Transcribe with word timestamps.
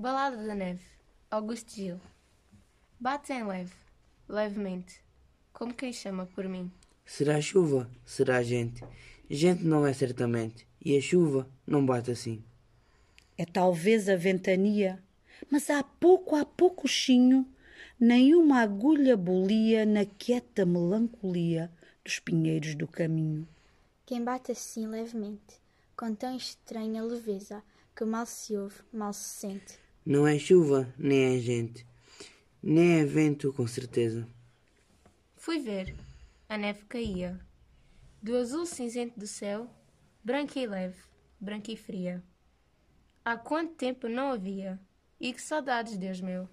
Balada 0.00 0.38
da 0.46 0.54
Neve, 0.54 0.82
Augusto 1.30 1.74
Gil. 1.74 2.00
Bate 2.98 3.34
em 3.34 3.44
leve, 3.44 3.74
levemente, 4.26 5.04
como 5.52 5.74
quem 5.74 5.92
chama 5.92 6.24
por 6.24 6.48
mim. 6.48 6.72
Será 7.04 7.38
chuva? 7.38 7.86
Será 8.02 8.42
gente? 8.42 8.82
Gente 9.28 9.62
não 9.62 9.86
é 9.86 9.92
certamente, 9.92 10.66
e 10.82 10.96
a 10.96 11.02
chuva 11.02 11.46
não 11.66 11.84
bate 11.84 12.10
assim. 12.10 12.42
É 13.36 13.44
talvez 13.44 14.08
a 14.08 14.16
ventania, 14.16 15.04
mas 15.50 15.68
há 15.68 15.82
pouco, 15.82 16.34
há 16.34 16.46
pouco 16.46 16.88
chinho, 16.88 17.46
nenhuma 18.00 18.62
agulha 18.62 19.18
bolia 19.18 19.84
na 19.84 20.06
quieta 20.06 20.64
melancolia 20.64 21.70
dos 22.02 22.18
pinheiros 22.18 22.74
do 22.74 22.88
caminho. 22.88 23.46
Quem 24.06 24.24
bate 24.24 24.50
assim 24.50 24.86
levemente, 24.86 25.60
com 25.94 26.14
tão 26.14 26.34
estranha 26.34 27.02
leveza, 27.02 27.62
que 27.94 28.02
mal 28.06 28.24
se 28.24 28.56
ouve, 28.56 28.76
mal 28.90 29.12
se 29.12 29.24
sente. 29.24 29.89
Não 30.04 30.26
é 30.26 30.38
chuva, 30.38 30.92
nem 30.98 31.36
é 31.36 31.38
gente, 31.38 31.86
nem 32.62 33.00
é 33.00 33.04
vento, 33.04 33.52
com 33.52 33.66
certeza. 33.66 34.26
Fui 35.36 35.58
ver. 35.58 35.94
A 36.48 36.58
neve 36.58 36.84
caía. 36.86 37.38
Do 38.22 38.36
azul 38.36 38.66
cinzento 38.66 39.18
do 39.18 39.26
céu, 39.26 39.70
branca 40.22 40.58
e 40.58 40.66
leve, 40.66 41.00
branca 41.38 41.70
e 41.70 41.76
fria. 41.76 42.22
Há 43.24 43.36
quanto 43.36 43.74
tempo 43.74 44.08
não 44.08 44.32
havia? 44.32 44.80
E 45.20 45.32
que 45.32 45.40
saudades, 45.40 45.96
Deus 45.96 46.20
meu! 46.20 46.48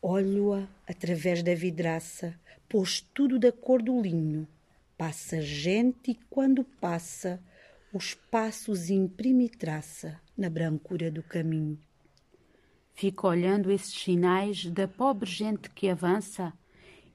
Olho-a 0.00 0.66
através 0.86 1.42
da 1.42 1.54
vidraça, 1.54 2.38
pôs 2.68 3.00
tudo 3.00 3.38
da 3.38 3.52
cor 3.52 3.82
do 3.82 4.00
linho. 4.00 4.48
Passa 4.96 5.40
gente 5.40 6.12
e 6.12 6.14
quando 6.28 6.64
passa, 6.64 7.42
os 7.92 8.14
passos 8.14 8.90
imprime 8.90 9.48
traça 9.48 10.20
na 10.36 10.50
brancura 10.50 11.10
do 11.10 11.22
caminho. 11.22 11.78
Fico 12.98 13.28
olhando 13.28 13.70
esses 13.70 13.94
sinais 13.94 14.64
da 14.66 14.88
pobre 14.88 15.30
gente 15.30 15.70
que 15.70 15.88
avança 15.88 16.52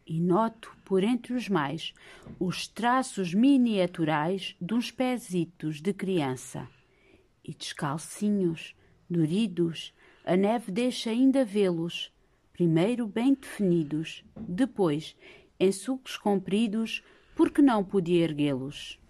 e 0.08 0.18
noto, 0.18 0.74
por 0.86 1.04
entre 1.04 1.34
os 1.34 1.50
mais, 1.50 1.94
os 2.40 2.70
traços 2.70 3.34
miniaturais 3.34 4.56
de 4.62 4.74
uns 4.74 4.92
pezitos 4.92 5.82
de 5.82 5.92
criança. 5.92 6.70
E 7.44 7.54
descalcinhos, 7.54 8.74
doridos, 9.10 9.94
a 10.24 10.38
neve 10.38 10.72
deixa 10.72 11.10
ainda 11.10 11.44
vê-los, 11.44 12.14
primeiro 12.54 13.06
bem 13.06 13.34
definidos, 13.34 14.24
depois, 14.40 15.18
em 15.60 15.70
sulcos 15.74 16.16
compridos, 16.16 17.04
porque 17.36 17.62
não 17.62 17.84
podia 17.84 18.24
erguê-los. 18.24 19.03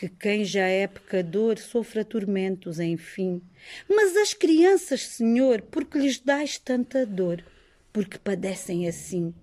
Que 0.00 0.08
quem 0.08 0.46
já 0.46 0.66
é 0.66 0.86
pecador 0.86 1.58
sofra 1.58 2.02
tormentos, 2.02 2.80
enfim. 2.80 3.42
Mas 3.86 4.16
as 4.16 4.32
crianças, 4.32 5.02
Senhor, 5.02 5.60
porque 5.60 5.98
lhes 5.98 6.18
dás 6.18 6.56
tanta 6.56 7.04
dor, 7.04 7.44
porque 7.92 8.16
padecem 8.16 8.88
assim. 8.88 9.34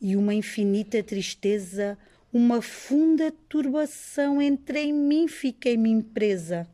E 0.00 0.14
uma 0.14 0.32
infinita 0.32 1.02
tristeza, 1.02 1.98
uma 2.32 2.62
funda 2.62 3.34
turbação 3.48 4.40
entre 4.40 4.78
em 4.78 4.92
mim 4.92 5.26
fiquei-me 5.26 6.00
presa. 6.04 6.68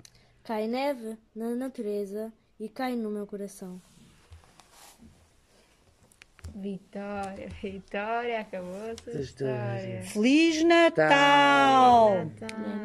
Cai 0.45 0.69
neve 0.69 1.17
na 1.35 1.55
natureza 1.55 2.31
e 2.61 2.69
cai 2.69 2.97
no 2.97 3.11
meu 3.11 3.27
coração. 3.27 3.81
Vitória, 6.55 7.49
Vitória, 7.63 8.41
acabou 8.41 8.75
a 8.75 8.95
sua 9.03 9.21
história. 9.21 10.03
Feliz 10.03 10.63
Natal! 10.65 12.27
Natal. 12.27 12.81